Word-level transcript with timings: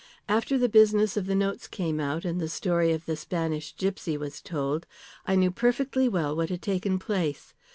After 0.27 0.57
the 0.57 0.67
business 0.67 1.15
of 1.15 1.27
the 1.27 1.35
notes 1.35 1.67
came 1.67 1.99
out 1.99 2.25
and 2.25 2.41
the 2.41 2.49
story 2.49 2.91
of 2.91 3.05
the 3.05 3.15
Spanish 3.15 3.77
gipsy 3.77 4.17
was 4.17 4.41
told, 4.41 4.87
I 5.27 5.35
knew 5.35 5.51
perfectly 5.51 6.09
well 6.09 6.35
what 6.35 6.49
had 6.49 6.63
taken 6.63 6.97
place. 6.97 7.53